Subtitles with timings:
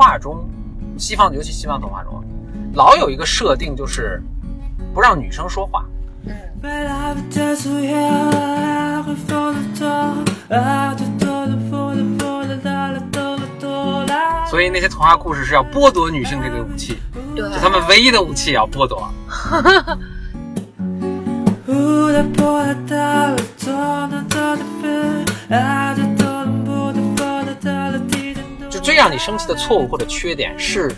[0.00, 0.48] 话中，
[0.96, 2.24] 西方尤其西方童话中，
[2.72, 4.18] 老有一个设定就是
[4.94, 5.84] 不让女生说话。
[14.48, 16.96] 所以那些童话故事是要剥夺女性这个武器，
[17.36, 19.06] 对，就他们唯一的武器要剥夺。
[28.80, 30.90] 就最让你生气的错误或者缺点，是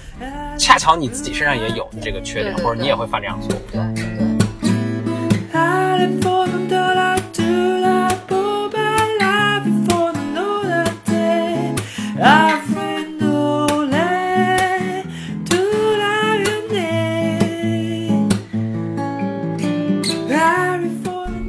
[0.57, 3.61] 恰巧你自己身上也有的这个缺点，或者你也会犯这样的错误。
[3.73, 4.13] 对对。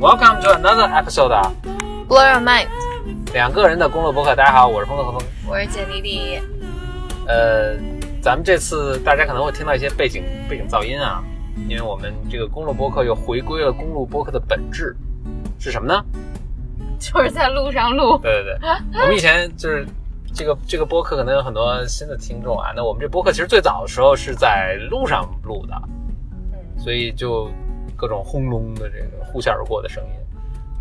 [0.02, 1.54] Welcome to another episode of
[2.10, 2.68] Blow your mind，
[3.34, 4.36] 两个人的公路博客。
[4.36, 5.33] 大家好，我是峰哥和峰。
[5.54, 6.42] 我是简丽丽。
[7.28, 7.78] 呃，
[8.20, 11.24] 咱们这次大家可能会听到一些背景背景噪音啊，
[11.70, 14.96] 因为我们这个公路播客又回归了公路播客的本质
[15.60, 16.04] 是什么呢？
[16.98, 18.18] 就是在路上录。
[18.18, 18.68] 对对对，
[19.00, 19.86] 我们以前就是
[20.34, 22.74] 这个这个播客可能有很多新的听众啊。
[22.76, 25.80] 那我们这播客其实最早的时候是在路上录的，
[26.52, 27.48] 嗯，所以就
[27.96, 30.10] 各种轰隆的这个呼啸而过的声音。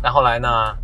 [0.01, 0.75] 那后来呢，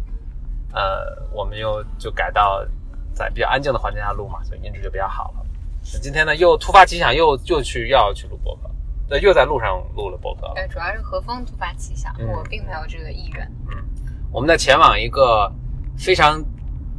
[0.74, 2.64] 呃，我们又就改到
[3.14, 5.46] 在比较安静的环境下录嘛，所以音质就比较好了。
[5.94, 8.70] 那今天呢，又突发奇想，又又去又要去录播客，
[9.10, 10.54] 那又在路上录了播客了。
[10.56, 13.46] 对，主要是何峰突发奇想，嗯我并没有这个意愿。
[13.70, 13.78] 嗯
[14.32, 15.52] 我们在前往一个
[15.98, 16.40] 非常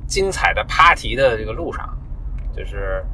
[0.08, 1.96] 精彩的 party 的这个路上，
[2.56, 3.04] 就是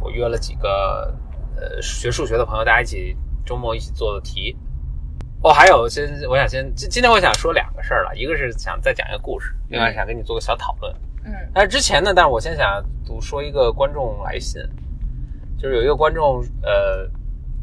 [0.00, 1.14] 我约了几个
[1.56, 4.56] 呃学数学的朋友，大家一起周末一起做的题。
[5.42, 10.92] 哦，还有先我想先今今天我想说两个事儿了，一个是想再讲一个故事，另外想跟你做个小讨论。
[11.24, 14.60] 嗯但是之前呢，但是我先想读说一个观众来信，
[15.58, 17.08] 就是有一个观众呃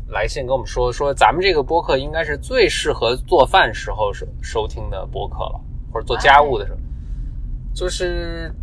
[0.10, 5.62] 来信跟我们说，说咱们这个播客应该是最适合做饭时候收收听的播客了，
[5.94, 6.78] 或者做家务的时候，
[7.74, 8.54] 就是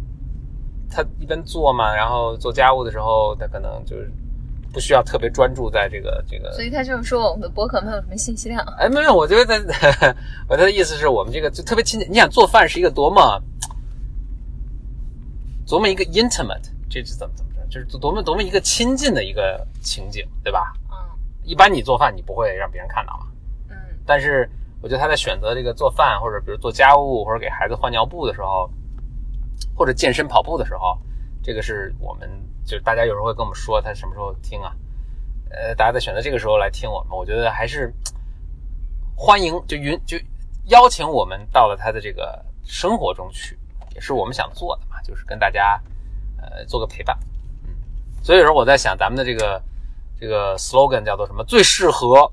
[0.91, 4.11] 他一边做嘛，然后做家务的时候，他可能就是
[4.73, 8.63] 不需要特别专注在这个这个所以他就是说我们的播客没有什么信息量。
[8.79, 10.15] 哎，没有，我觉得他，
[10.49, 12.09] 我的意思是我们这个就特别亲近。
[12.11, 13.43] 你想做饭是一个多么，
[15.69, 20.73] 多么一个 intimate，这是怎么怎么着，就是多么多么一个亲近的一个情景，对吧？
[20.91, 20.97] 嗯。
[21.45, 23.27] 一般你做饭你不会让别人看到嘛，
[23.69, 23.77] 嗯。
[24.07, 28.71] 但是我觉得他在选择这个做饭或者比如做家务或者给孩子换尿布的时候，
[29.75, 30.99] 或者健身跑步的时候，
[31.43, 32.31] 这个是我们
[32.65, 34.75] 就是大家有时候会跟我们说他什么时候听啊，
[35.51, 37.93] 呃，大家在选择这个时候来听我们，我觉得还是
[39.15, 40.17] 欢迎，就允就
[40.69, 43.59] 邀请我们到了他的这个生活中去，
[43.95, 45.81] 也是我们想做的嘛，就是跟大家
[46.41, 47.19] 呃做个陪伴。
[47.65, 47.71] 嗯，
[48.23, 49.63] 所以说我在想，咱们的这个
[50.19, 51.45] 这个 slogan 叫做什么？
[51.45, 52.31] 最适合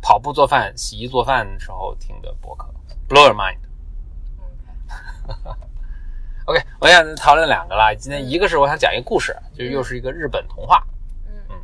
[0.00, 2.68] 跑步、做饭、洗衣、做饭时候听的博客
[3.08, 3.58] ，Blow your mind。
[6.46, 7.92] OK，我想讨论两个啦。
[7.94, 10.82] 今天一个是我想讲一个故事，就是又是一个日本童话。
[11.50, 11.56] 嗯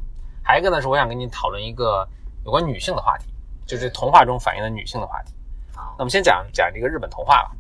[0.43, 2.07] 还有一个呢是我想跟你讨论一个
[2.45, 3.33] 有关女性的话题，
[3.65, 5.33] 就是童话中反映的女性的话题。
[5.75, 7.53] 好那我们先讲讲这个日本童话吧。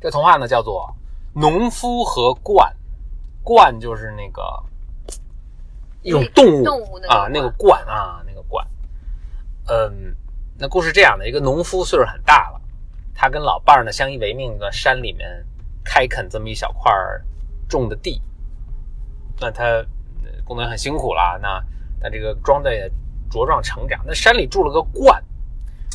[0.00, 0.94] 嗯这童话呢叫做
[1.40, 2.66] 《农夫和鹳》，
[3.44, 4.42] 鹳就是那个
[6.02, 8.64] 一种动物动物啊，那个鹳啊，那个鹳。
[9.66, 10.16] 嗯，
[10.58, 12.60] 那故事这样的，一个农夫岁数很大了，
[13.14, 15.46] 他跟老伴儿呢相依为命的山里面
[15.84, 17.22] 开垦这么一小块儿
[17.68, 18.22] 种的地。
[19.38, 19.86] 那他呃
[20.44, 21.62] 工作也很辛苦了，那
[22.00, 22.90] 他这个庄稼也
[23.30, 24.00] 茁壮成长。
[24.06, 25.20] 那山里住了个鹳，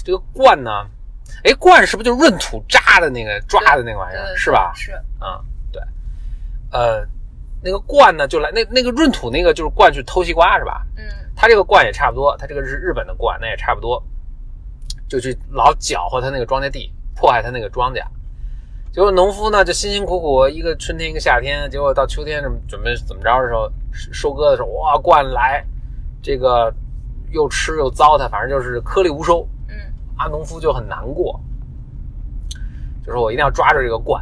[0.04, 0.88] 这个鹳呢，
[1.44, 4.72] 哎，罐是不是就是闰土扎的那个抓的那个玩意儿，是吧？
[4.76, 5.40] 是啊、
[5.72, 5.82] 对，
[6.72, 7.06] 呃，
[7.62, 10.86] 那个罐呢就来那那个闰土那个就是罐去偷西瓜是吧？
[10.98, 11.04] 嗯
[11.38, 14.02] 他这个罐也差不多，他这个是日本的罐，那也差不多，
[15.10, 18.02] 就去老搅和他那个庄稼地，迫害他那个庄稼。
[18.94, 25.62] 结果农夫呢就辛辛苦苦一个春天一个夏天，结果到秋天准备怎么着的时候，收收割的时候，哇，罐来，
[26.24, 26.74] 这个
[27.32, 29.46] 又吃又糟蹋，反正就是颗粒无收。
[30.18, 31.40] 嗯啊，农夫就很难过，
[33.06, 34.22] 就说我一定要抓住这个鹳，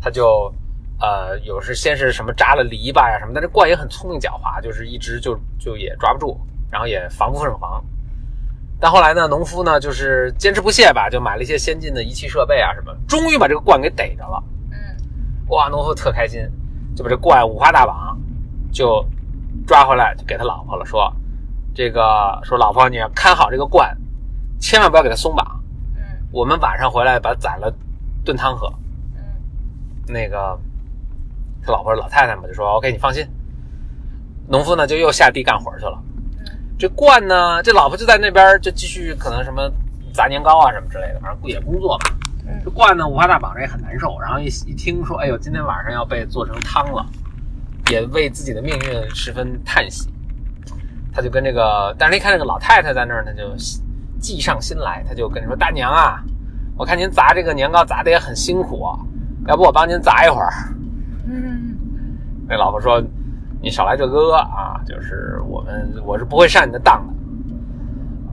[0.00, 0.52] 他就
[1.00, 6.38] 呃有时先是什么扎了篱笆呀什么，但这鹳也很聪明狡猾，就是一直就就也抓不住，
[6.70, 7.84] 然后也防不胜防。
[8.80, 14.42] 但后来呢，农夫呢就是坚持不懈吧，就买了一些先进的仪器设备啊什么，终于把这个鹳给逮着了。
[14.72, 14.76] 嗯
[15.50, 16.42] 哇，农夫特开心，
[16.96, 18.20] 就把这鹳五花大绑
[18.72, 19.06] 就
[19.68, 21.14] 抓回来，就给他老婆了，说
[21.72, 23.94] 这个说老婆你要看好这个鹳，
[24.62, 25.44] 千万不要给它松绑。
[25.96, 27.70] 嗯我们晚上回来把它宰了
[28.24, 28.72] 炖汤喝。
[29.14, 29.22] 嗯
[30.06, 30.58] 那个
[31.62, 33.26] 他老婆老太太嘛就说 OK，你放心，
[34.48, 36.00] 农夫呢就又下地干活去了。
[36.46, 39.70] 嗯这罐呢，这老婆就在那边就继续可能什么
[40.12, 42.06] 砸年糕啊什么之类的，反正也工作吧。
[42.64, 47.06] 这嗯鹳呢五花大绑着也很难受，然后一一听说，哎呦，今天晚上要被做成汤了，
[47.90, 50.08] 也为自己的命运十分叹息。
[51.12, 53.56] 他就跟这个，但是一看这个老太太在那儿，他就
[54.22, 56.22] 计上心来，他就跟你说：“大娘啊，
[56.78, 58.96] 我看您砸这个年糕砸的也很辛苦啊，
[59.48, 60.50] 要不我帮您砸一会儿。”
[61.28, 61.76] 嗯
[62.48, 63.02] 那老婆说
[63.60, 67.12] ：“你少来这个啊，就是我们我是不会上你的当的。”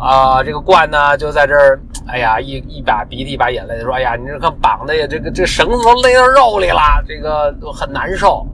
[0.05, 8.47] 啊，这个罐呢就在这儿，哎呀，一一把鼻涕一把眼泪的说：“哎呀，你这看绑的呀，这个这绳子都勒到肉里了，这个很难受。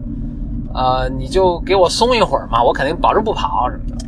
[0.74, 4.06] 呃，你就给我松一会儿嘛，我肯定保证不跑什么的。”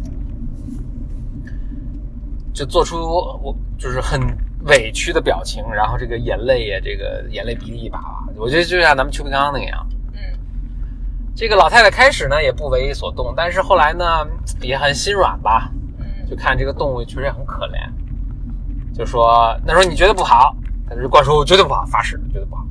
[2.57, 4.19] 就做出我就是很
[4.65, 9.87] 委屈的表情，然后这个眼泪也这个眼泪鼻涕一把把，我觉得就像咱们邱培刚那样。
[10.13, 10.19] 嗯。
[11.35, 14.27] 这个老太太开始呢也不为所动，但是后来呢
[14.59, 15.69] 也很心软吧，
[15.99, 16.27] 嗯。
[16.27, 17.77] 就看这个动物确实也很可怜，
[18.91, 20.57] 就说那时候你觉得不好，
[20.89, 22.65] 他就光说我绝对不好，发誓绝对不好。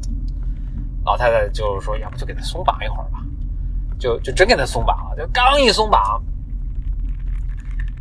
[1.05, 3.23] 老太太就说要不就给他松绑一会儿吧，
[4.01, 6.21] 就就真给他松绑了，就刚一松绑，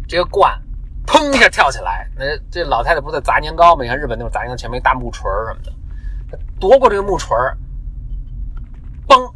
[0.08, 0.60] 这个冠
[1.06, 3.84] 砰一下跳起来，那这老太太不是在砸年糕吗？
[3.84, 7.58] 你看日本那种砸年糕前面一大木锤儿什么的，夺过这个木锤儿，
[9.08, 9.32] 嘣，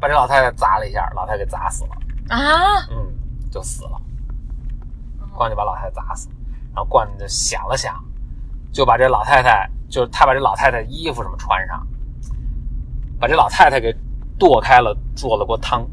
[0.00, 1.90] 把这老太太砸了一下，老太太给砸死了。
[2.28, 2.96] 啊，嗯，
[3.50, 4.00] 就死了。
[5.34, 6.28] 冠就把老太太砸死，
[6.74, 7.94] 然后冠就想了想，
[8.70, 11.86] 就把这老太太，就是他把这老太太衣服什么穿上，
[13.18, 13.96] 把这老太太给
[14.38, 15.88] 剁开了，做了锅汤，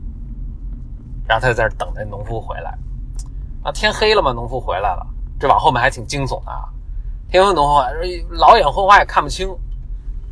[1.26, 2.78] 然后他就在这等那农夫回来。
[3.69, 5.06] 啊，天黑了嘛，农夫回来了，
[5.39, 6.66] 这往后面还挺惊悚的啊。
[7.30, 7.74] 天黑农夫
[8.31, 9.48] 老眼昏花也看不清，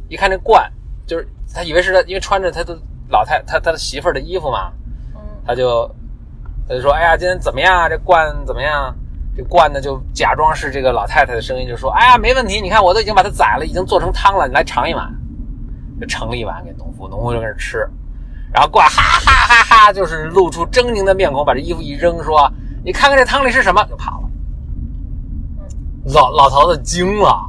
[0.10, 0.72] 一看这冠，
[1.06, 2.76] 就是他以为是他，因为穿着他的
[3.10, 4.72] 老太他他的媳妇儿的衣服嘛，
[5.14, 5.88] 嗯他就
[6.68, 7.88] 他就说：“哎呀，今天怎么样啊？
[7.88, 8.94] 这罐怎么样？”
[9.38, 15.14] 这罐呢就假装是这个老太太的声音，就说：“哎呀，没问题，你看我都已经把它宰了，已经做成汤了，你来尝一碗。”
[16.02, 17.88] 就盛了一碗给农夫，农夫就跟着吃，
[18.52, 22.52] 然后罐哈哈哈哈，就是露出狰狞的面孔，把这衣服一扔，说
[22.88, 24.30] ：“你看看这汤里是什么？”就跑了。
[26.06, 27.46] 老老头子惊了，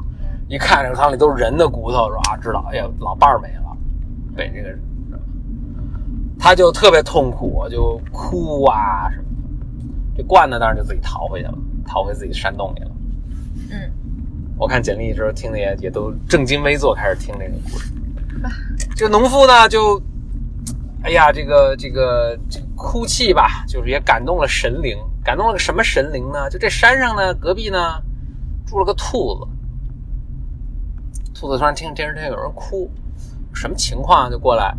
[0.49, 3.77] 一看这个汤里都是人的骨头，说：“啊，知道，哎呀，老伴儿没了，
[4.35, 4.77] 被这个。”
[6.41, 9.29] 他就特别痛苦，就哭啊什么的。
[10.17, 11.55] 这罐子，当然就自己逃回去了，
[11.87, 12.91] 逃回自己山洞里了。
[13.71, 13.93] 嗯
[14.59, 17.93] 我看简历的时候听的也也都正襟危坐，开始听这个故事。
[18.97, 20.03] 这个农夫呢，就，
[21.05, 26.49] 哎呀，这个这个这个哭泣吧，就是也感动了神灵，感动了个什么神灵呢？
[26.51, 28.03] 就这山上呢，隔壁呢
[28.67, 29.47] 住了个兔子，
[31.35, 32.91] 兔子突然听电视台有人哭，
[33.55, 34.31] 什么情况？
[34.31, 34.75] 就过来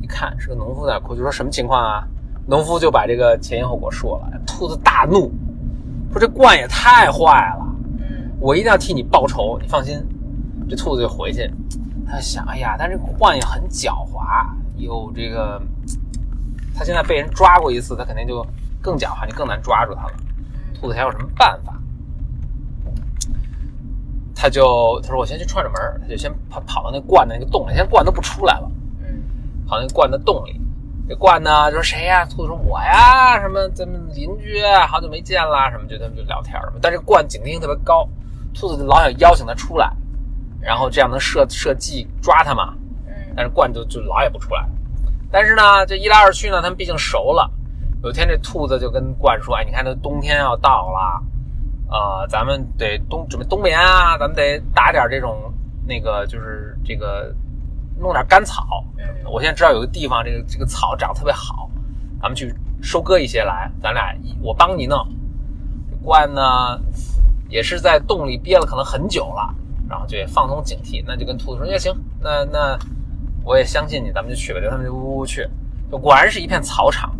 [0.00, 2.06] 一看，是个农夫在哭，就说什么情况啊？
[2.46, 5.32] 农夫就把这个前因后果说了，兔子大怒，
[6.12, 7.66] 说这罐也太坏了。
[8.38, 9.98] 我一定要替你报仇，你放心。
[10.68, 11.50] 这兔子就回去，
[12.06, 14.46] 他想，哎呀，但这鹳也很狡猾，
[14.76, 15.60] 有这个，
[16.74, 18.46] 他现在被人抓过一次，他肯定就
[18.84, 20.12] 更狡猾，你更难抓住它了。
[20.78, 21.72] 兔子还有什么办法？
[24.36, 28.70] 他就他说我先去串着门儿，他就先跑跑到那罐的那个洞里，现在罐都不出来了，
[29.00, 29.22] 嗯
[29.66, 30.60] 跑那罐的洞里。
[31.08, 36.76] 这罐呢就说谁呀、兔子说我呀，什么咱们邻居啊，好久没见啦，什么就他们就聊天儿嘛。
[36.82, 38.06] 但是罐警惕性特别高，
[38.52, 39.90] 兔子就老想邀请他出来，
[40.60, 42.74] 然后这样能设设计抓他嘛。
[43.06, 44.66] 嗯但是罐就就老也不出来。
[45.30, 47.50] 但是呢，这一来二去呢，他们毕竟熟了。
[48.04, 51.24] 有一天，这兔子就跟鹳说：“哎，你看这冬天要到了，
[51.88, 55.50] 呃，咱们得冬准备冬眠啊，咱们得打点这种
[55.86, 57.34] 那个，就是这个
[57.98, 58.84] 弄点干草。
[58.98, 61.70] 嗯我现在知道有个地方，这个这个草长得特别好，
[62.20, 64.98] 咱们去收割一些来，咱俩我帮你弄。
[65.88, 66.78] 这鹳呢，
[67.48, 69.54] 也是在洞里憋了可能很久了，
[69.88, 72.78] 然后就也放松警惕，那就跟兔子说：“那行，那那
[73.42, 75.48] 我也相信你，咱们就去吧。”就他们就呜呜去，
[75.90, 77.10] 就果然是一片草场。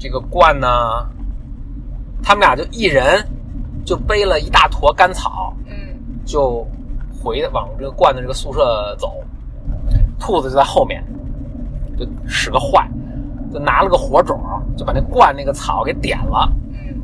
[0.00, 1.06] 嗯这个罐呢，
[2.22, 3.22] 他们俩就一人
[3.84, 5.74] 就背了一大坨干草，嗯
[6.24, 6.66] 就
[7.22, 9.22] 回往这个罐的这个宿舍走。
[10.18, 11.02] 兔子就在后面，
[11.98, 12.88] 就使个坏，
[13.52, 14.40] 就拿了个火种，
[14.76, 16.50] 就把那罐那个草给点了。
[16.72, 17.00] 嗯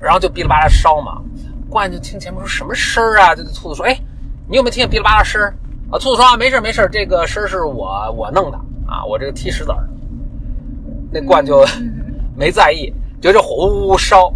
[0.00, 1.22] 然后就哔哩吧啦烧嘛。
[1.68, 3.34] 罐就听前面说什么声儿啊？
[3.34, 3.98] 就对兔子说：“哎，
[4.46, 5.56] 你有没有听见哔哩吧啦声儿？”
[5.90, 9.88] 啊，兔子说：“啊，没事没事，这个声儿是我我弄的啊，我这个踢石子儿的。”
[11.18, 11.64] 那罐就
[12.36, 12.92] 没在意，
[13.22, 14.30] 觉得这火呜呜烧，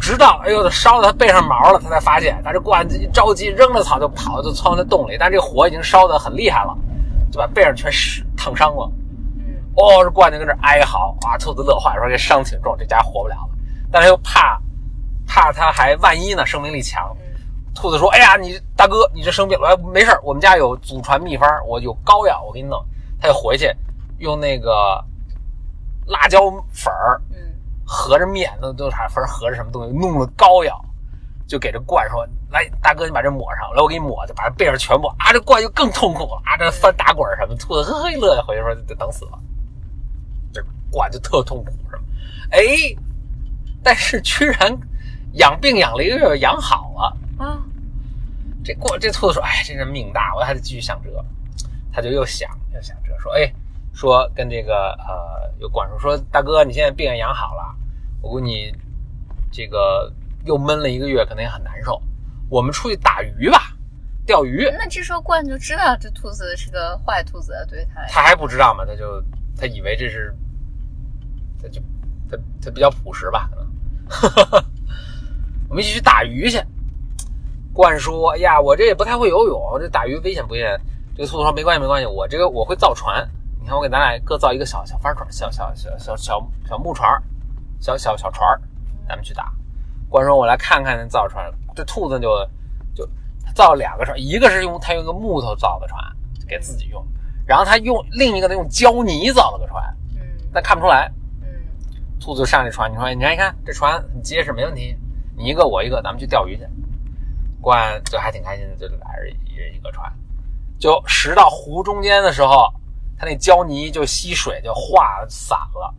[0.00, 6.74] 直到哎呦烧到他背上毛了，他才发现，他这罐一着急扔了草就跑，就窜到那洞里，但这火已经烧得很厉害了，
[7.30, 8.90] 就把背上全湿烫伤了。
[9.36, 13.50] 嗯哦，这罐就跟这哀嚎啊，兔子乐坏了，说这伤挺重，这家活不了了。
[13.90, 14.58] 但是又怕
[15.26, 17.14] 怕他还万一呢，生命力强。
[17.20, 17.28] 嗯
[17.74, 22.78] 兔子说：“哎呀，你大哥，你这生病了，哎没事儿我们家有祖传秘方，我有膏药，我给你弄。”
[23.18, 23.74] 他就回去
[24.18, 25.02] 用那个
[26.06, 27.36] 辣椒粉儿嗯
[27.84, 30.82] 合着面，那都啥粉儿合着什么东西，弄了膏药，
[31.46, 35.10] 就给这罐说：“来，大哥，你把这抹上，来我给你抹，就把这背上全抹。
[35.18, 39.38] 啊，这罐就更痛苦了，啊，这翻打滚什么，兔子呵呵一乐，回去说就等死了。
[40.52, 42.02] 这罐就特痛苦，是吧？
[42.50, 42.62] 哎，
[43.82, 44.76] 但是居然
[45.34, 47.44] 养病养了一个月，养好了。
[47.44, 47.58] 啊，
[48.64, 51.24] 这过这兔子说：“哎，真是命大，我还得继续想辙。”
[51.92, 53.52] 他就又想又想辙，说：“哎，
[53.92, 57.76] 说跟这个呃有管叔说大哥，你现在病也养好了，
[58.20, 58.74] 我估计你
[59.50, 60.12] 这个
[60.44, 62.00] 又闷了一个月，可能也很难受。
[62.48, 63.74] 我们出去打鱼吧，
[64.26, 64.68] 钓鱼。
[64.78, 69.22] 那这时候冠就知道这兔子是个坏兔子，对他他还不知道嘛，他就
[69.56, 70.34] 他以为这是，
[71.62, 71.80] 他就
[72.30, 74.64] 他他比较朴实吧，可能。
[75.70, 76.60] 我们一起去打鱼去。
[77.72, 80.78] 冠说：“哎呀，我这也不太会游泳，这打鱼危险不危险？”
[81.16, 83.26] 这个兔子说：“没关系，没关系，我这个我会造船。
[83.62, 87.10] 你看，我给咱俩各造一个小小帆船，小小小小小小木船，
[87.80, 88.60] 小小小船，
[89.08, 89.52] 咱们去打。”
[90.10, 92.28] 关说：“我来看看那造船。”这兔子就
[92.92, 93.08] 就
[93.54, 95.98] 造了两个船，一个是用他用个木头造的船
[96.46, 97.06] 给自己用，
[97.46, 100.20] 然后他用另一个呢用胶泥造了个船，嗯
[100.52, 101.10] 但看不出来。
[101.40, 101.48] 嗯
[102.20, 104.96] 兔子上这船，你说，你看，你看这船很结实，没问题。
[105.36, 106.66] 你一个我一个，咱们去钓鱼去。
[107.60, 110.12] 关就还挺开心的，就俩人一人一个船。
[110.78, 112.72] 就驶到湖中间的时候，
[113.22, 115.94] 他那胶泥就吸水就化散了。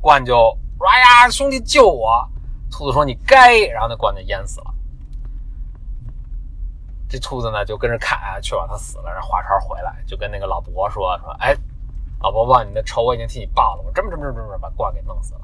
[0.00, 0.34] 罐就
[0.78, 2.24] 说：“哎呀，兄弟救我！”
[2.70, 4.72] 兔子说：“你该。”然后那罐就淹死了。
[7.08, 11.52] 这兔子呢就跟着看啊，确保他死了，然后华超回来，就跟那个老伯说：“说，哎，
[12.20, 15.40] 老伯伯，你的仇我已经替你报了，我这么这么这么这么把罐给弄死了。”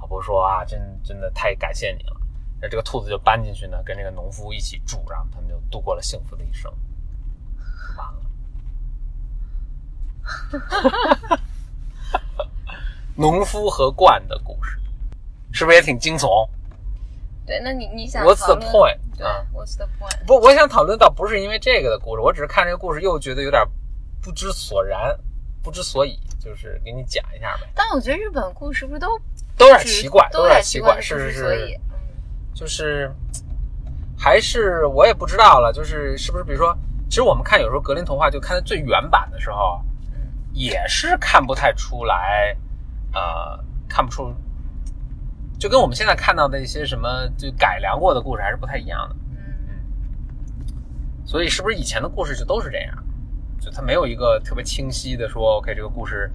[0.00, 2.16] 老伯说：“啊，真真的太感谢你了。”
[2.58, 6.72] 那这个兔子就搬进去呢，跟这个农夫一起住，然后他们就度过了幸福的一生。
[7.98, 8.20] 完了，
[13.16, 14.78] 农夫和鹳的故事，
[15.52, 16.48] 是不是也挺惊悚？
[17.44, 18.98] 对，那你你想 What's the point？
[19.18, 20.24] 对啊，What's the point？
[20.26, 23.62] 不，我想讨论倒不是因为这个的故事，我只是看这个故事又觉得有点
[24.22, 25.14] 不知所然、
[25.62, 29.18] 不知所以，就是给你讲一下呗，但我觉得日本故事不是都
[29.58, 31.80] 都有点奇怪，都有点奇怪，是是是
[32.54, 33.12] 就是
[34.16, 36.76] 还是我也不知道了，就是是不是比如说，
[37.08, 39.82] 其实我们看有时候格林童话就看的最原版的时候，
[40.52, 42.56] 也是看不太出来，
[43.12, 44.34] 呃，看不出，
[45.58, 49.14] 就跟我们现在看到的一些什么就改良过的故事还是不太一样的。
[49.14, 49.22] 嗯
[51.24, 52.94] 所以是不是以前的故事就都是这样？
[53.60, 56.30] 就它没有一个特别清晰的说，OK，这个故事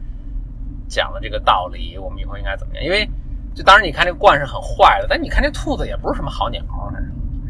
[0.88, 2.84] 讲了这个道理，我们以后应该怎么样？
[2.84, 3.08] 因为
[3.54, 7.04] 就当然你看这个鹳是很坏的，但你看这兔子也不是什么好鸟，反正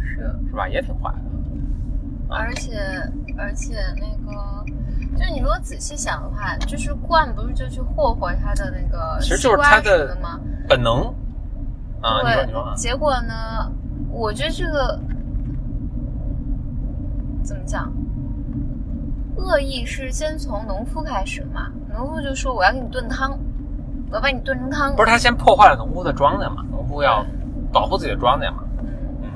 [0.03, 0.67] 是，是吧？
[0.67, 1.19] 也挺坏的。
[2.29, 2.75] 而且
[3.37, 4.56] 而且那个。
[5.17, 10.15] 就是你如果仔细想的话，就是鹳不是就去霍霍他的那个其实就是他的？
[10.67, 11.13] 本能
[12.01, 13.71] 啊，你说对，你说啊，结果呢，
[14.11, 14.99] 我觉得这个
[17.43, 17.91] 怎么讲？
[19.37, 23.31] 恶意是先从农夫开始嘛，农夫就说我要给你炖汤，
[24.11, 24.95] 我要把你炖成汤。
[24.95, 26.65] 不是他先破坏了农夫的庄稼嘛？
[26.69, 27.25] 农夫要
[27.71, 28.63] 保护自己的庄稼嘛？
[29.21, 29.29] 嗯，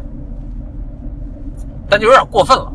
[1.89, 2.71] 但就有点过分了，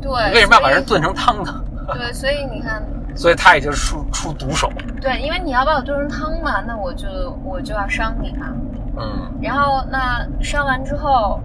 [0.00, 1.62] 对，为什么要把人炖成汤呢？
[1.94, 2.82] 对，所以你看，
[3.16, 4.70] 所以他也就是出出毒手。
[5.00, 7.08] 对，因为你要把我炖成汤嘛，那我就
[7.44, 8.46] 我就要伤你嘛。
[8.96, 11.40] 嗯，然后那伤完之后，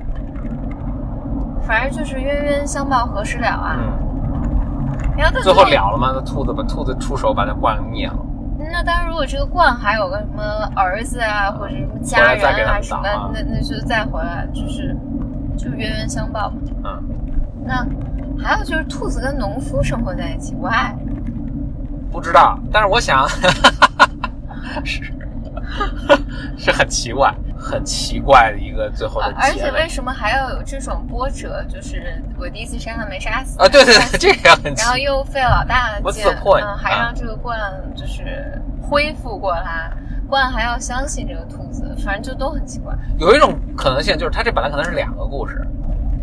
[1.62, 3.76] 反正就是冤冤相报何时了啊。
[3.78, 3.94] 嗯，
[5.18, 6.12] 然后最后了了吗？
[6.14, 8.18] 那兔子把兔子出手把那罐给灭了。
[8.58, 10.44] 那当然，如果这个罐还有个什么
[10.76, 14.96] 儿子啊，或者什么家人啊什么那那就再回来，就是
[15.56, 16.56] 就冤冤相报嘛。
[16.84, 17.04] 嗯，
[17.64, 17.86] 那
[18.44, 20.94] 还有就是兔子跟农夫生活在一起，why？
[22.12, 23.28] 不知道，但是我想
[24.84, 25.02] 是
[26.58, 31.64] 是很奇怪，很奇怪的一个最后的而且为什么还要有这种波折？
[31.68, 33.68] 就是我第一次杀他没杀死啊！
[33.68, 36.64] 对对对， 这个也很奇然后又费老大劲，the point？
[36.64, 37.60] 嗯，还啊让这个罐
[37.96, 39.92] 就是恢复过来，
[40.30, 42.94] 罐还要相信这个兔子，反正就都很奇怪。
[43.18, 45.66] 有一种可能性，就是它这本来可能是两个故事，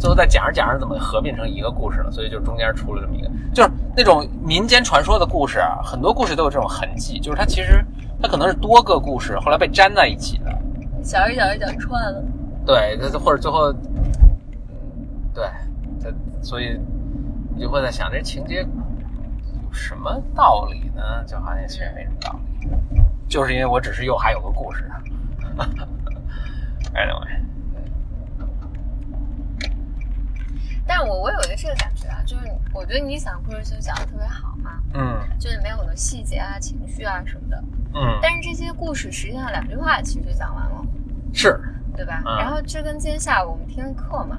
[0.03, 7.85] 最后再讲着讲着怎么合并成一个故事了，所以就中间出了这么一个，就是那种民间传说的故事啊，很多故事都有这种痕迹，就是它其实
[8.21, 10.51] 它可能是多个故事后来被粘在一起的，
[11.05, 12.21] 小一小一小串了，
[12.67, 13.73] 对，它或者最后，
[15.33, 15.47] 对，
[16.03, 16.11] 它
[16.43, 16.77] 所以
[17.55, 21.23] 你就会在想这情节有什么道理呢？
[21.29, 22.69] 就好像其实没什么道理。
[23.29, 24.85] 就是因为我只是又还有个故事。
[26.93, 27.41] anyway，
[30.87, 32.43] 但是我我有一个这个感觉啊，就是
[32.75, 37.63] 我觉得你讲故事就讲的特别好嘛，嗯就是没有很多细节啊、情绪啊什么的。
[37.95, 40.83] 嗯，但是这些故事实际上两句话其实就讲完了，
[41.33, 41.61] 是，
[41.97, 42.23] 对吧？
[42.27, 44.39] 嗯然后这跟今天下午我们听的课嘛，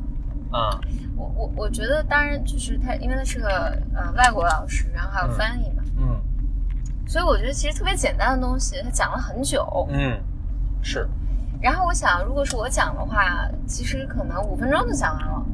[0.51, 0.81] 嗯
[1.15, 6.21] 我我我觉得当然就是他，因为他是个呃外国老师，然后还有嗯翻译嘛，嗯
[7.07, 9.87] 所以我觉得其实特别简单的东西，他讲了很久。
[9.91, 10.19] 嗯，
[10.81, 11.07] 是，
[11.61, 15.45] 然后我想，如果是我讲的话，其实可能五分钟就讲完了。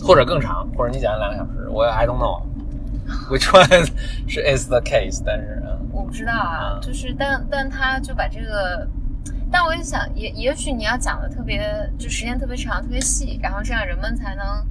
[0.00, 2.42] 或者更长，或者你讲两个小时，我 I don't know
[3.30, 3.86] which one
[4.28, 8.86] 是 is the case，但是嗯我不知道啊，嗯就是但但他就把这个，
[9.50, 11.60] 但我也想，也也许你要讲的特别，
[11.98, 14.64] 就时间特别长、特别细，然后这样人们才能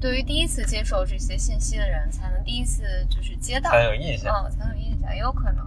[0.00, 4.34] 对于第一次接受这些信息的人，才能第一次就是接到，才有印象。
[4.44, 5.64] 嗯，才有印象，也有可能。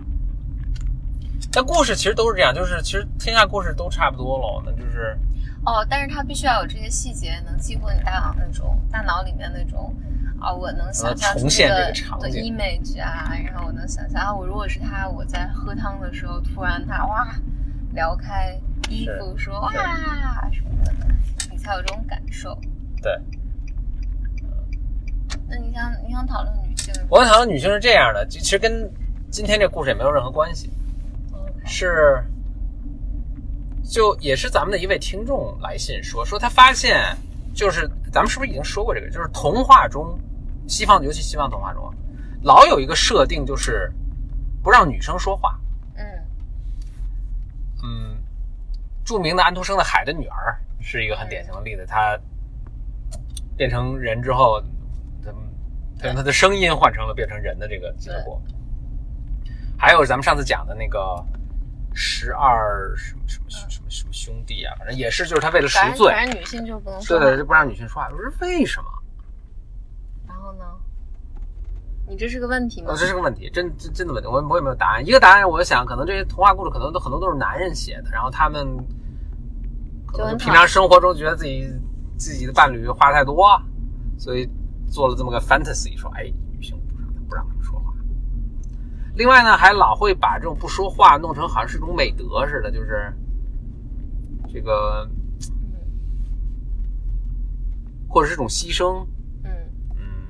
[1.52, 5.18] 但故事其实都是这样，就是其实天下故事都差不多了，那就是
[5.66, 9.94] 哦，但是它必须要有这些细节，能激活你大脑那种大脑里面那种
[10.40, 11.92] 啊、我能想象出重现的
[12.30, 17.28] 景 image 啊，然后我能想象啊，我如果是他，我在喝汤的时候，突然他哇
[17.94, 18.56] 撩开
[18.90, 19.72] 衣服说哇
[20.52, 21.08] 什么的，
[21.52, 22.56] 你才有这种感受。
[23.02, 23.20] 对。
[25.48, 26.94] 那你想你想讨论女性？
[27.10, 28.88] 我想讨论女性是这样的，其实跟
[29.32, 30.70] 今天这故事也没有任何关系，
[31.66, 32.24] 是
[33.88, 37.16] 就也是咱们的一位听众来信说，说他发现
[37.54, 39.10] 就是咱们是不是已经说过这个？
[39.10, 40.20] 就是童话中，
[40.68, 41.94] 西方尤其西方童话中，
[42.42, 43.92] 老有一个设定就是
[44.64, 45.60] 不让女生说话。
[45.96, 46.06] 嗯
[47.84, 48.18] 嗯，
[49.06, 51.86] 著名的安徒生的《海的女儿》是一个很典型的例子。
[51.88, 52.20] 她
[53.56, 54.60] 变成人之后，
[55.24, 55.32] 他
[56.00, 58.42] 他用她的声音换成了变成人的这个结果。
[59.78, 61.24] 还有咱们上次讲的那个
[61.96, 67.24] 十二什么什么什么什么兄弟啊，反正也是，就是他为了赎罪，反正女性就不能说话。
[67.24, 68.10] 对对，就不让女性说话。
[68.12, 68.90] 我说为什么？
[70.28, 70.66] 然后呢？
[72.08, 72.98] 你这是个问题吗呃，？
[72.98, 75.08] 这是个问题，真真真的问题，我我也没有答案。
[75.08, 78.68] 一个答案，我想可能这些童话故事可能都很多都是男人写的，然后他们
[80.06, 81.68] 可能平常生活中觉得自己
[82.18, 83.60] 自己的伴侣话太多，
[84.20, 84.48] 所以
[84.88, 87.85] 做了这么个 fantasy，说哎，女性不让不让他们说话。
[89.16, 93.14] 另外呢，还老会把这种不说话弄成好像是一种美德似的，就是
[94.52, 95.10] 这个
[95.50, 95.74] 嗯
[98.10, 99.06] 或者是一种牺牲，
[99.44, 99.52] 嗯。
[99.96, 100.28] 嗯，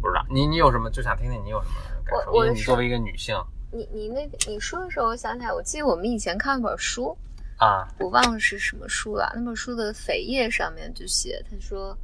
[0.00, 2.34] 不知道你你有什么就想听听你有什么感受？
[2.34, 3.36] 因为你作为一个女性
[3.72, 7.16] 你你那个你说的时候，我想起来，我记得我们以前看过本书，
[7.58, 9.32] 啊，我忘了是什么书了。
[9.34, 11.98] 那本书的扉页上面就写，他说，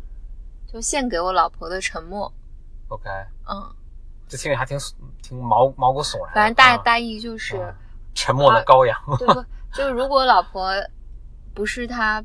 [0.66, 2.30] 就献给我老婆的沉默。
[2.88, 3.08] OK，
[3.48, 3.74] 嗯，
[4.32, 4.78] 这听着还挺
[5.22, 6.34] 挺毛毛骨悚然。
[6.34, 7.74] 反正大啊大意就是，啊
[8.14, 8.98] 沉默的羔羊。
[9.18, 9.44] 对不？
[9.74, 10.72] 就是如果老婆
[11.52, 12.24] 不是他，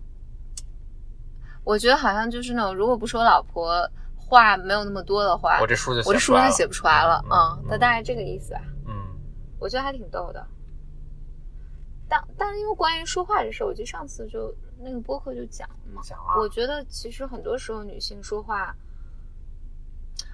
[1.65, 7.21] 我觉得好像就是那种，如果不是我老婆话没有那么多的话，我这书就我这书就写不出来了。
[7.25, 8.61] 嗯嗯，那大概这个意思吧。
[8.85, 8.93] 嗯
[9.59, 10.47] 我觉得还挺逗的。
[12.07, 16.01] 但但因为关于说话这事，我记得上次就那个播客就讲了嘛。
[16.05, 18.73] 讲了我觉得其实很多时候女性说话，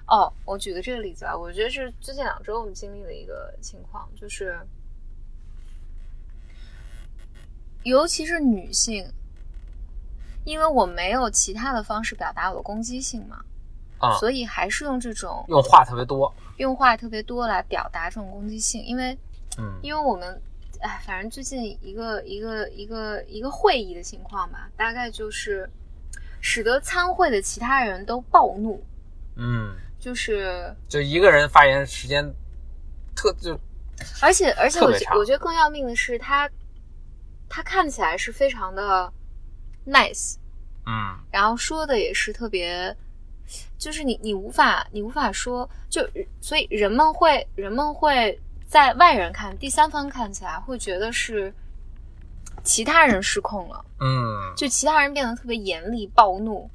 [0.06, 4.58] 哦，我举个这个例子啊，我觉得是最近两周我们经历的一个情况，就是
[7.82, 9.06] 尤其是女性，
[10.44, 13.44] 因为我没有其他的方式表达我的攻击性嘛，
[13.98, 16.32] 啊，所以还是用这种用话特别多。
[16.58, 19.16] 用话特别多来表达这种攻击性，因为。
[19.56, 20.42] 嗯因为我们，
[20.80, 25.70] 哎，反正最近一个一个一个一个会议的情况吧，大概就是
[26.40, 28.82] 使得参会的其他人都暴怒，
[29.36, 32.22] 嗯，就是就一个人发言时间
[33.16, 33.58] 特就
[34.20, 36.46] 而且而且我觉我觉得更要命的是他，
[37.48, 39.10] 他看起来是非常的
[39.86, 40.34] nice，
[40.84, 42.94] 嗯然后说的也是特别，
[43.78, 46.06] 就是你你无法你无法说，就
[46.38, 48.38] 所以人们会人们会
[48.68, 51.50] 在外人看第三方看起来会觉得是
[52.62, 53.82] 其他人失控了。
[54.00, 56.68] 嗯就其他人变得特别严厉、暴怒，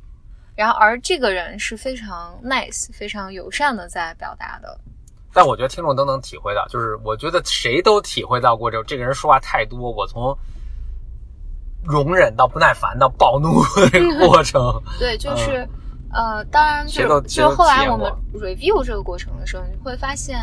[0.59, 4.77] 然后而这个人是非常 nice、非常友善的在表达的。
[5.31, 10.37] 但我觉得听众都能体会到，就是我觉得谁都体会到过这这个人说话太多，我从
[11.85, 14.61] 容忍到不耐烦到暴怒的这个过程。
[14.99, 15.65] 对，就是、
[16.11, 20.39] 呃，当然就就后来我们 review 这个过程的时候，你会发现，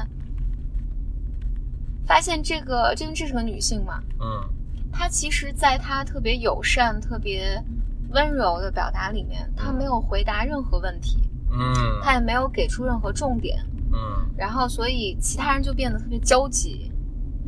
[2.07, 4.49] 发现这个这这是个女性嘛，嗯
[4.91, 7.63] 她其实在她特别友善、特别
[8.11, 12.01] 温柔的表达里面，他没有回答任何问题，嗯。
[12.03, 13.59] 他也没有给出任何重点。
[13.93, 14.31] 嗯。
[14.37, 16.93] 然后所以其他人就变得特别焦急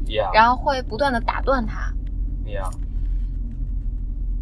[0.07, 0.33] ，，Yeah。
[0.33, 1.93] 然后会不断的打断他
[2.47, 2.71] ，Yeah，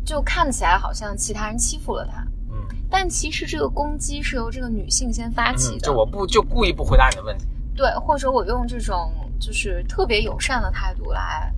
[0.05, 2.65] 就看起来好像其他人欺负了他，嗯。
[2.89, 11.53] 但其实这个攻击是由这个女性先发起嗯，的，就我不就故意不回答你的问题，对，或者我用这种就是特别友善的态度来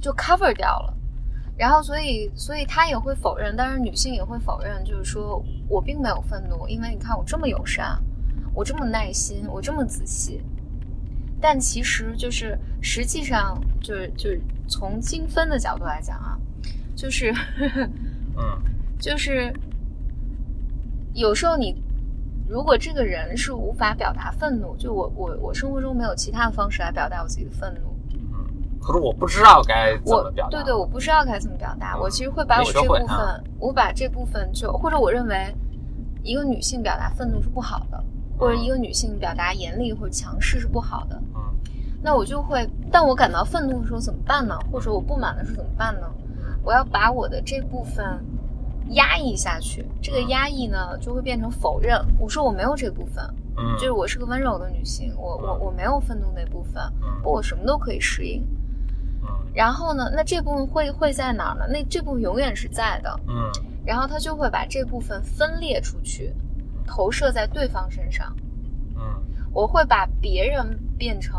[0.00, 0.94] 就 cover 掉了。
[1.58, 8.00] 然后，所以，所以他也会否认，但是女性也会否认，就是说我并没有愤怒，因为你看我这么友善，
[8.54, 10.40] 我这么耐心，我这么仔细，
[11.40, 16.38] 但其实就是实际上就是就是从精分的角度来讲啊，
[16.94, 17.34] 就是
[18.36, 18.62] 嗯。
[19.00, 19.54] 就是
[21.14, 21.80] 有时候你
[22.48, 27.97] 如果这个人是无法表达愤怒，就我我我生活中没有其他的方式来表达我自己的愤怒，嗯，
[28.88, 35.54] 可是我不知道该怎么表达，对对，我不知道该怎么表达，嗯我其实会把我这部分，啊我把这部分就或者我认为
[36.22, 38.02] 一个女性表达愤怒是不好的，
[38.38, 41.42] 或者一个女性表达严厉或者强势是不好的，嗯
[42.02, 44.58] 那我就会，但我感到愤怒的时候怎么办呢？
[44.72, 46.06] 或者我不满的时候怎么办呢？
[46.64, 48.24] 我要把我的这部分
[48.90, 52.00] 压抑下去，这个压抑呢就会变成否认。
[52.18, 53.22] 我说我没有这部分，
[53.56, 56.82] 嗯，就是我是个温柔的女性，我我我没有愤怒那部分，
[57.22, 58.46] 我什么都可以适应。
[59.48, 61.66] 嗯然后呢，那这部分会会在哪儿呢？
[61.68, 63.20] 那这部分永远是在的。
[63.26, 63.50] 嗯
[63.84, 66.34] 然后他就会把这部分分裂出去，
[66.86, 68.36] 投射在对方身上。
[68.94, 69.02] 嗯
[69.52, 71.38] 我会把别人变成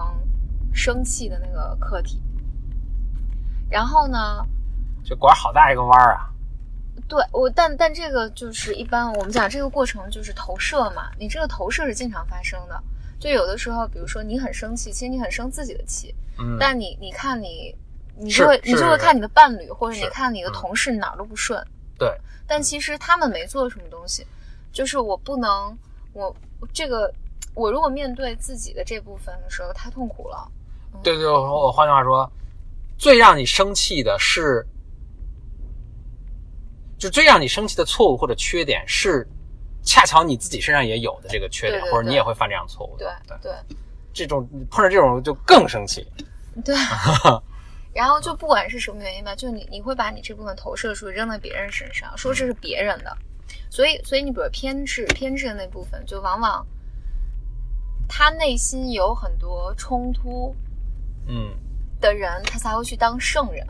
[0.73, 2.21] 生气的那个客体。
[3.69, 4.43] 然后呢，
[5.05, 6.29] 这拐好大一个弯儿啊，
[7.07, 12.81] 对我，但但这个就是一般我们讲这个过程就是投射嘛，你这个投射是经常发生的。
[13.19, 17.75] 就有的时候，比如说你很生气，其实你很生自己的气，嗯，但你你看你，
[18.21, 20.53] 你就会你就会看你的伴侣或者你看你的嗯。
[20.53, 21.65] 同事哪儿都不顺，
[21.97, 22.13] 对，
[22.45, 24.27] 但其实他们没做什么东西，
[24.73, 25.77] 就是我不能，
[26.13, 26.35] 我
[26.73, 27.11] 这个
[27.53, 30.51] 我如果面对自己的这部分的时候太痛苦了，
[31.01, 32.29] 对对，我我换句话说，
[32.97, 34.65] 最让你生气的是，
[36.97, 39.25] 就最让你生气的错误或者缺点是，
[39.83, 43.07] 恰巧你自己身上也有的这个缺点，对对或者你也会犯这样的错误对。
[43.27, 43.53] 对，对。
[44.11, 46.05] 这种碰上这种就更生气。
[46.65, 46.75] 对。
[47.93, 53.17] 然后就不管是什么原因吧，就你你会把你这部分投射出去扔在别人身上，说这是别人的，
[53.69, 56.65] 所以所以你比如偏执偏执的那部分，就往往
[58.07, 60.55] 他内心有很多冲突
[61.27, 61.53] 嗯，
[61.99, 63.65] 的人，他才会去当圣人，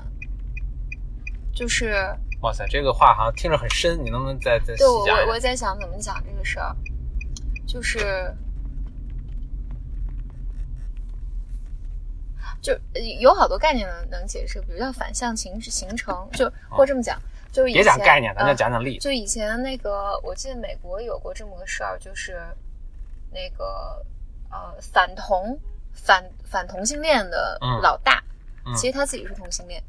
[1.53, 5.05] 就是哇塞，这个话好像听着很深，你能不能再再对我？
[5.05, 6.75] 我我在想怎么讲这个事儿，
[7.67, 8.33] 就是
[12.61, 17.19] 就呃有好多概念能能解释，比如叫反向形形成，就或这么讲，
[17.51, 19.03] 就别前讲概念，咱就呃讲讲例子。
[19.03, 22.41] 就以前那个，我记得美国有过这么个事儿，就是
[23.31, 24.05] 那个
[24.51, 25.59] 呃反同
[25.93, 28.23] 反反同性恋的嗯老大，
[28.65, 29.81] 嗯其实他自己是同性恋，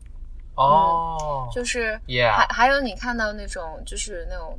[0.55, 4.59] 哦，就是还 Yeah，还有你看到那种就是那种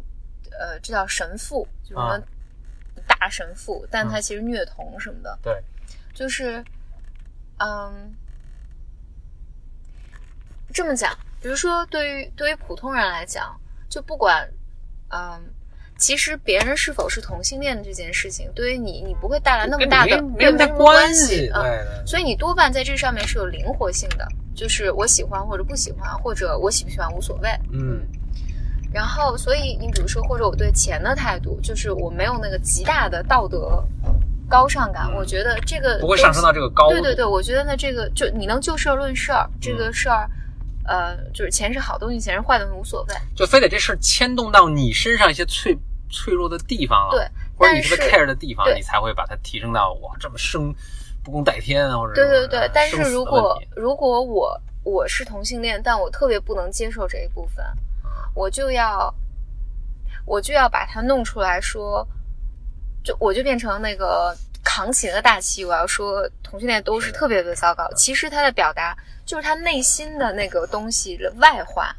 [0.51, 2.21] 呃，这叫神父，就什么啊
[3.07, 5.63] 大神父，但他其实虐童什么的，对，
[6.13, 6.63] 就是
[7.63, 8.13] 嗯，
[10.73, 13.55] 这么讲，比如说对于对于普通人来讲，
[13.89, 14.49] 就不管
[15.09, 15.41] 嗯。
[15.97, 22.05] 其实别人是否是同性恋这件事情，对于你，你不会带来那么大的没没什么关系，嗯，对对。
[22.07, 27.49] 所以你多半在这上面是有灵活性的，就是我喜欢或者不喜欢，或者我喜不喜欢无所谓。
[27.71, 28.01] 嗯
[28.91, 33.85] 然后，所以你比如说，或者我对钱的态度，就是我没有那个极大的道德
[34.51, 35.07] 高尚感。
[35.07, 36.91] 嗯我觉得这个不会上升到这个高度。
[36.91, 40.29] 对对对，我觉得呢，这个就你能就事儿论事儿，这嗯个事儿，
[40.85, 43.15] 呃，就是钱是好东西，钱是坏东西无所谓。
[43.35, 45.77] 就非得这事儿牵动到你身上一些脆
[46.09, 50.73] 脆弱的地方了，对，或者你特别 care 的地方，你才会把它提升到哇这么生
[51.23, 57.63] 不共戴天啊，或者对对对，但是如果如果我我是同性恋，但我特别不能接受这一部分，
[58.33, 59.13] 我就要
[60.25, 62.07] 我就要把它弄出来说，
[63.03, 67.91] 就我就变成那个扛起那个大旗，我要说同性恋都是特别特别糟糕。
[67.95, 71.95] 其实他的表达就是他内心的那个东西的外化，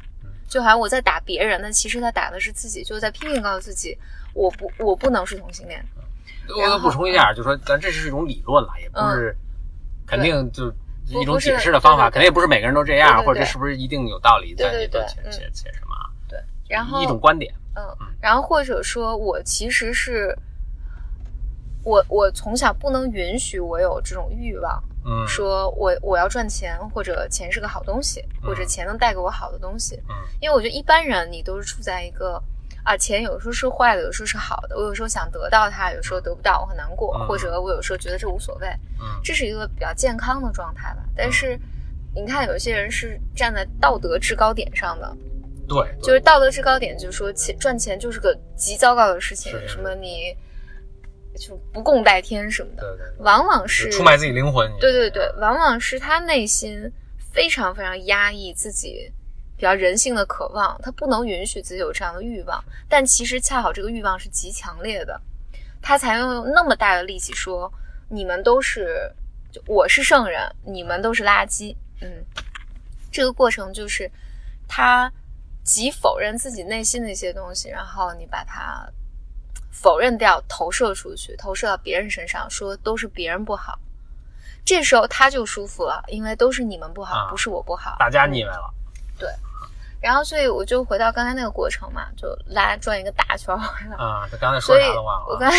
[0.47, 3.97] 就好像我在打别人，那其实他打的是自己，就在拼命告诉自己，
[4.33, 5.83] 我不我不能是同性恋。
[6.57, 9.35] 我要补充一下，就说咱这是一种理论了，也不是
[10.05, 10.71] 肯定就
[11.07, 16.37] 一种解释的方法，肯定也不是每个人都这样，对对对或者这是不是一定有道理，对咱也对对嗯都且且且什么啊，对，
[16.67, 17.81] 然后一种观点，嗯，
[18.21, 20.37] 然后或者说我其实是，
[21.83, 28.47] 我我从小不能允许我有这种欲望，嗯，说我我要赚钱，或者钱是个好东西，嗯。
[28.47, 30.15] 或者钱能带给我好的东西，嗯。
[30.39, 32.41] 因为我觉得一般人你都是处在一个
[32.83, 34.77] 啊，钱有时候是坏的，有时候是好的。
[34.77, 37.27] 我有时候想得到它，有时候得不到，我很难过，嗯。
[37.27, 38.67] 或者我有时候觉得这无所谓，
[39.01, 39.19] 嗯。
[39.23, 41.03] 这是一个比较健康的状态吧。
[41.15, 41.59] 但是
[42.15, 45.17] 你看，有些人是站在道德制高点上的，
[45.67, 46.01] 对，对。
[46.01, 50.35] 就是道德制高点，就是说钱赚钱就是个极糟糕的事情，什么你
[51.37, 54.71] 就不共戴天什么的，对对对，往往是出卖自己灵魂。
[54.79, 56.91] 对对对，往往是他内心
[57.31, 59.11] 非常非常压抑自己
[59.57, 65.19] 比较人性的渴望，他不能允许自己有这样的欲望，但其实恰好这个欲望是极强烈的，
[65.81, 67.71] 他才用那么大的力气说
[68.09, 69.11] 你们都是，
[69.51, 71.75] 就我是圣人，你们都是垃圾。
[72.01, 72.23] 嗯，
[73.11, 74.09] 这个过程就是
[74.67, 75.11] 他
[75.63, 78.85] 极否认自己内心的一些东西，然后你把它
[79.73, 83.77] 否认掉，投射出去，投射到别人身上，说都是别人不好。
[84.63, 87.97] 这时候他就舒服了，因为都是你们不好，啊不是我不好。
[87.99, 88.73] 大家腻歪了。
[89.19, 89.29] 对
[89.99, 93.95] 然后，所以我就回到刚才那个过程嘛，就拉转一个大圈儿回来。
[93.97, 95.25] 啊，他刚才说所以啥都忘了。
[95.29, 95.57] 我刚才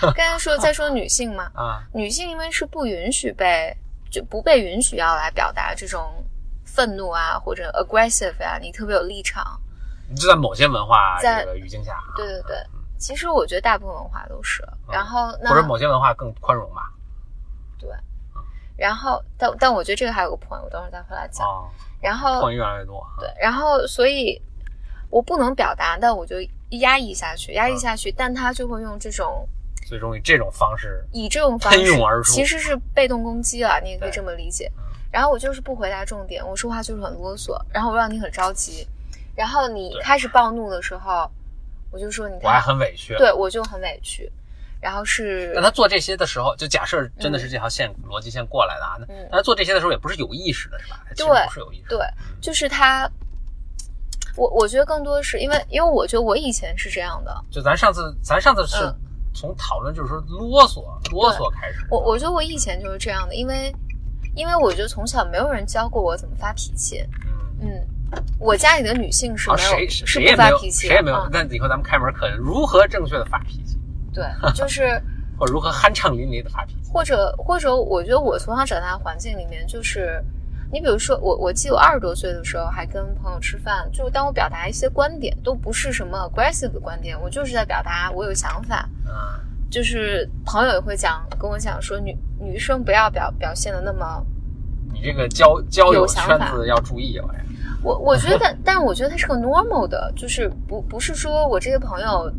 [0.14, 3.76] 刚才说在说女性嘛， 啊，女性因为是不允许被
[4.10, 6.24] 就不被允许要来表达这种
[6.64, 9.60] 愤怒啊或者 aggressive 啊，你特别有立场。
[10.08, 12.56] 你就在某些文化在这个语境下，对对对，
[12.98, 14.66] 其实我觉得大部分文化都是。
[14.90, 16.92] 然后那或者某些文化更宽容吧。
[17.78, 17.88] 对，
[18.76, 21.46] 然后但但我觉得这个还有个 point，我等会儿再回来讲。
[21.46, 23.06] 啊，然后 point 越来越多。
[23.18, 24.40] 对，然后所以
[25.10, 26.36] 我不能表达，但我就
[26.70, 29.48] 压抑下去，压抑下去，但他就会用这种
[29.86, 34.84] 最终以这种方式，以这种方喷式涌而出其实是被动攻击了，你也可以这么理解嗯。
[35.10, 38.86] 然后我就是不回答重点，我说话就是很啰嗦，然后我让你很着急，
[39.34, 41.30] 然后你开始暴怒的时候，
[41.90, 43.16] 我就说你我还，很委屈。
[43.16, 44.30] 对我就很委屈，
[44.80, 48.96] 然后是那他做这些的时候，就假设真的是这条线、逻辑线过来的啊，
[49.30, 51.00] 那他做这些的时候也不是有意识的，是吧？
[51.16, 51.96] 对不是有意识的。
[51.96, 52.06] 对，
[52.40, 53.10] 就是他。
[54.36, 58.94] 我我觉得更多的是因为，因为我觉得我以前是这样的，就咱上次，咱上次是嗯
[59.34, 61.84] 从讨论就是说啰嗦啰嗦开始。
[61.90, 63.74] 我我觉得我以前就是这样的，因为
[64.36, 67.00] 因为我觉得从小没有人教过我怎么发脾气，
[67.60, 67.86] 嗯，嗯，
[68.38, 71.30] 我家里的女性是啊，没有、谁是谁也没有，不发脾气的，谁也没有嗯。
[71.32, 73.78] 那以后咱们开门课，如何正确的发脾气，
[74.14, 75.00] 对， 就是
[75.36, 76.90] 或者如何酣畅淋漓的发脾气。
[76.90, 80.24] 或者或者，我觉得我从小长大的环境里面，就是
[80.72, 88.88] 你比如说我，我记得我二十多岁的时候还跟朋友吃饭，就是当我表达一些观点，都不是什么 aggressive 的观点，我就是在表达我有想法。
[89.04, 89.12] 嗯，
[89.70, 94.24] 就是朋友也会讲跟我讲说女女生不要表表现的那么，
[94.94, 97.40] 你这个交交友圈子要注意，我呀。
[97.82, 102.30] 我我觉得，但我觉得他是个 normal 的，就是不不是说我这些朋友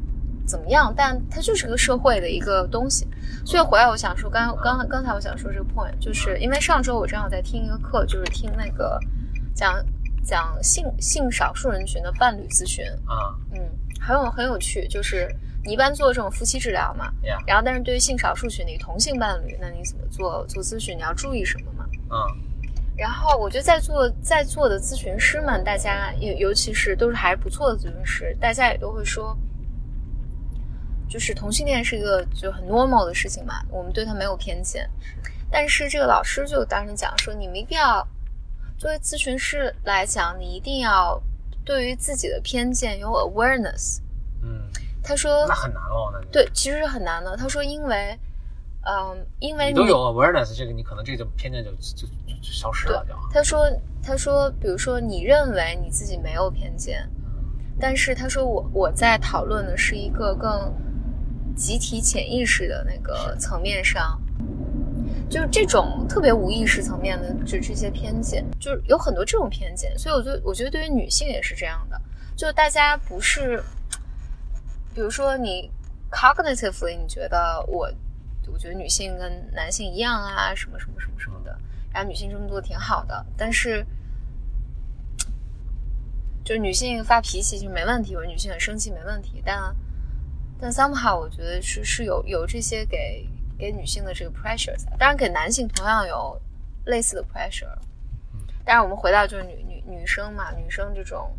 [0.46, 3.08] 怎么样，但他就是个社会的一个东西。
[3.46, 9.00] 所以回来我想说，刚刚刚才我想说这个 point，就是因为上周我正好在听一个课，就是听那个
[9.56, 9.84] 讲
[10.24, 13.60] 讲性性少数人群的伴侣咨询，啊，嗯，
[14.00, 20.98] 很有很有趣，就是你一般做这种夫妻治疗嘛，呀，然后但是对于性少数群体同性伴侣，那你怎么做做咨询？
[20.98, 21.86] 你要注意什么嘛？
[22.12, 22.18] 嗯
[23.00, 29.38] 然后我觉得在座在座的咨询师们，大家尤尤其是都是还是不错的咨询师，大家也都会说，
[31.08, 34.90] 就是同性恋是一个就很 normal 的事情嘛，我们对他没有偏见。
[35.50, 38.06] 但是这个老师就当时讲说，你们一定要
[38.78, 41.20] 作为咨询师来讲，你一定要
[41.64, 44.00] 对于自己的偏见有 awareness。
[44.44, 44.70] 嗯，
[45.02, 47.38] 他说那，很难哦，那就对，其实是很难的。
[47.38, 48.20] 他说，因为，
[48.82, 52.08] 嗯，因为你都有 awareness，这个你可能这个偏见就就就
[52.42, 53.70] 就消失了，就他说
[54.02, 57.08] ：“他说，比如说，你认为你自己没有偏见，
[57.80, 60.74] 但是他说我我在讨论的是一个更
[61.56, 64.20] 集体潜意识的那个层面上，
[65.30, 69.96] 就是这种特别无意识层面的，就这些偏见，就是有很多这种偏见。
[70.00, 72.02] 所以我觉得，我觉得对于女性也是这样的，
[72.36, 73.62] 就大家不是，
[74.96, 75.70] 比如说你
[76.10, 77.92] cognitively 你觉得我，
[78.52, 81.58] 我觉得女性跟男性一样啊，什么什么什么什么的。”
[81.92, 83.86] 然后女性这么做挺好的，但是
[86.44, 89.76] 就是女性发脾气就没问题，或者女性很生气没问题，但
[90.60, 96.40] 但 somehow 我觉得是是有有这些给给女性的这个 pressure 在，当然给男性同样有
[96.86, 97.76] 类似的 pressure。
[98.64, 101.36] 但是我们回到就是女女女生嘛，女生这种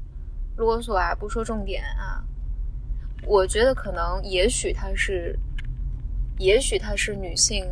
[0.57, 2.25] 啰嗦啊，不说重点啊，
[3.25, 5.39] 我觉得可能也许她是，
[6.41, 7.65] 也许它是女性。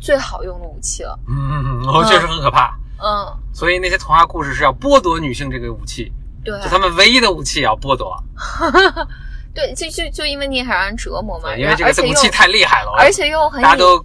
[0.00, 1.18] 最好用的武器了。
[1.26, 2.78] 嗯嗯嗯，哦，确实很可怕。
[3.02, 6.12] 嗯，所以那些童话故事是要剥夺女性这个武器，
[6.44, 8.16] 对，就他们唯一的武器也要剥夺，
[9.52, 14.04] 对，就就就因为你很让人折磨嘛，对因为这个武器太厉害了，而且又很，大家都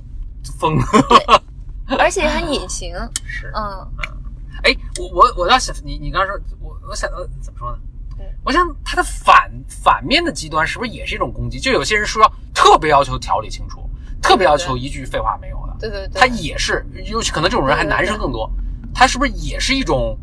[0.60, 1.44] 疯了。
[2.00, 2.96] 而且很隐形。
[3.26, 3.88] 是，嗯
[4.64, 7.93] 哎，我我我倒想你，你刚刚说我我想呃怎么说呢嗯？
[8.44, 11.60] 我想它的反反面的极端是不是也是一种攻击？
[11.60, 13.90] 就有些人说特别要求条理清楚，
[14.22, 18.52] 特别要求一句废话没有的，对对对，他也是，尤其可能这种人还男生更多，
[18.94, 20.18] 他是不是也是一种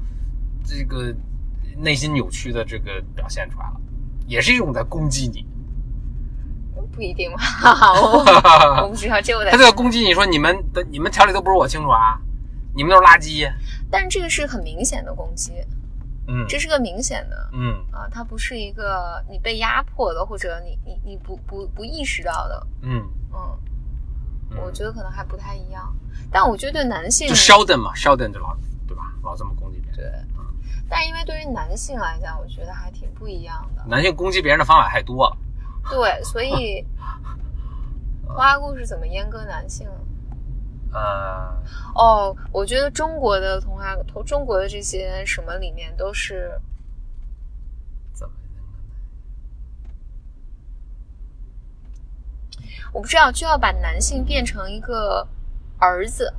[0.64, 1.14] 这个
[1.78, 3.80] 内心扭曲的这个表现出来了？
[4.26, 5.44] 也是一种在攻击你，
[6.92, 7.38] 不一定吧？
[7.40, 8.18] 哈哈，我
[8.84, 12.20] 我不知道，这我得他就在攻击你说你们的你们条理都不是我清楚啊，
[12.74, 13.50] 你们都是垃圾，
[13.90, 15.52] 但是这个是很明显的攻击，
[16.26, 23.02] 嗯这是个明显的嗯啊，它不是一个你被压迫的，或者你你你不不不意识到的，嗯，
[23.32, 23.58] 嗯，
[24.50, 25.94] 嗯我觉得可能还不太一样。
[26.30, 28.56] 但我觉得对男性就 Sheldon 嘛，Sheldon 就老
[28.86, 29.96] 对吧，老这么攻击别人。
[29.96, 30.12] 对，
[30.88, 33.84] 但是因为对于男性来讲，我觉得还挺不一样的。
[33.88, 35.36] 男性攻击别人的方法太多了，
[35.90, 36.84] 对，所以
[38.26, 39.88] 花花故事怎么阉割男性？
[40.92, 41.56] 呃，
[41.94, 43.94] 哦，我觉得中国的童话，
[44.26, 46.60] 中国的这些什么里面都是
[48.12, 48.34] 怎么
[52.92, 55.26] 我不知道，就要把男性变成一个
[55.78, 56.34] 儿子，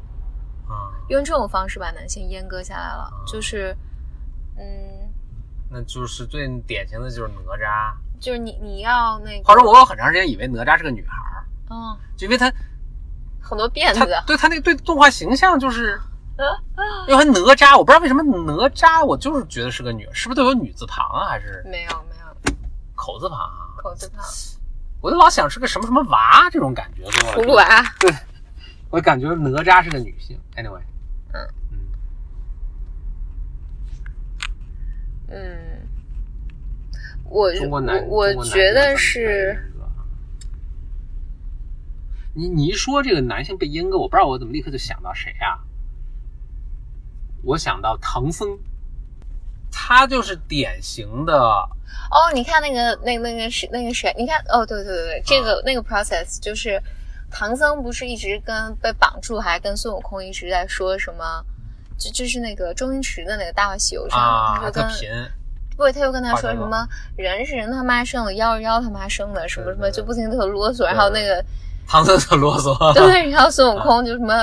[0.68, 0.92] 啊？
[1.08, 3.76] 用这种方式把男性阉割下来了，就是，
[4.58, 5.10] 嗯，
[5.70, 12.52] 那就是最典型的就是哪吒，就是你你要那个，话说我有很长时间以为哪吒是个女孩儿，嗯，就因为她
[13.42, 16.00] 很多辫子，对他那个对动画形象就是，
[17.08, 22.56] 因为还哪吒，我不知道为什么哪吒，我就是觉得是个女，是不是都有女字旁啊，还是没有没有。
[22.96, 23.76] 口字旁啊？
[23.78, 24.24] 口字旁，
[25.02, 27.34] 我就老想是个什么什么娃这种感觉，对吧？
[27.36, 27.66] 葫芦娃，
[28.00, 28.14] 对，
[28.90, 30.40] 我感觉哪吒是个女性。
[30.56, 30.82] Anyway，
[31.34, 31.48] 嗯。
[35.30, 35.88] 嗯，嗯，
[37.26, 37.50] 我
[38.08, 39.71] 我我觉得是，
[42.34, 45.60] 你你一说这个男性被阉割，我不知道我怎么立刻就想到谁啊？
[47.44, 48.58] 我想到唐僧，
[49.72, 54.14] 他就是典型的哦，你看那个那那个是那个谁？
[54.18, 56.82] 你看哦，对对对对，这啊个、那个 process 就是
[57.30, 61.46] 唐僧不是一直跟被绑住，还跟孙悟空一直在说什么？
[61.98, 64.84] 就就是那个周星驰的那个《大话西游》上，啊，他就跟
[65.78, 70.86] 不，他又跟他说什么人是人他妈生的，妖是妖他妈生的，什么什么，就不停地特啰嗦。
[70.86, 71.44] 然后那个
[71.88, 74.34] 唐僧很啰嗦， 对，然后孙悟空就什么，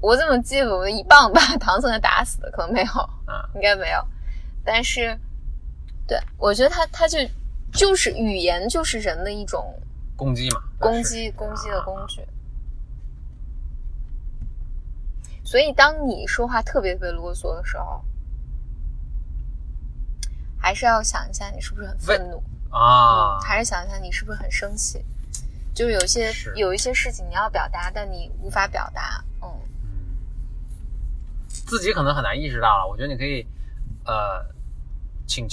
[0.00, 2.50] 我怎么记得我一棒把 唐僧给打死的？
[2.50, 4.04] 可能没有，嗯应该没有。
[4.64, 5.18] 但是，
[6.06, 7.18] 对我觉得他他就
[7.72, 9.74] 就是语言就是人的一种
[10.16, 12.26] 攻击嘛，攻击攻击的工具。
[15.44, 18.02] 所以，当你说话特别特别啰嗦的时候，
[20.58, 25.04] 还是要想一下你是不是很愤怒，啊，还是想一下你是不是很生气。
[25.74, 29.48] 就是有些有一些事情你要表达，但你无法表达，嗯，
[31.48, 32.86] 自己可能很难意识到了。
[32.86, 33.46] 我觉得你可以，
[34.04, 34.44] 呃，
[35.26, 35.46] 请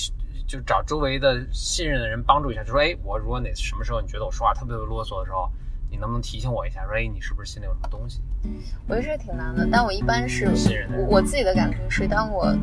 [0.47, 5.49] 就找周围的信任的人帮助一下，就说，哎，我如果哪什么时候你觉得我说话特别特别啰嗦的时候，
[5.89, 8.21] 你能不能提醒我一下，说，哎，你是不是心里有什么东西？
[8.87, 9.67] 我觉得这挺难的。
[9.71, 10.49] 但我一般是
[10.97, 12.55] 我我自己的感觉是，当我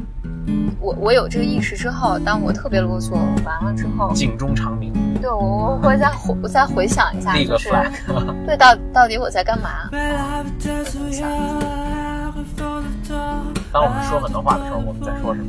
[0.81, 3.13] 我我有这个意识之后，当我特别啰嗦
[3.45, 7.91] 完了之后，警钟长鸣，对我我会再回我再回想一下，立个就是 flag。
[8.47, 9.91] 对到到底我在干嘛？
[13.73, 15.47] 当我们说很多话的时候，我们在说什么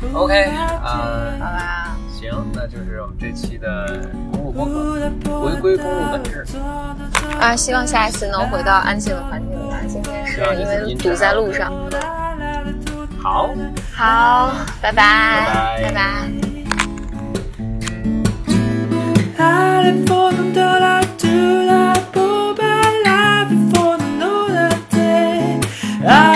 [0.00, 1.93] 嗯？OK，呃，好吧，
[2.30, 5.10] 行那就是我们这期的公路播客
[5.40, 6.44] 回归公路本质
[7.38, 11.72] 啊希望下一次能回到安静的环境里今天是因为堵在路上
[13.22, 13.54] 好
[13.92, 16.54] 好拜拜拜拜。
[19.36, 24.34] i for the i do but I live for the no
[24.90, 25.60] day
[26.06, 26.33] i